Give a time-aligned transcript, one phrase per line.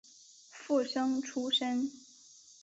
[0.49, 1.91] 附生出身。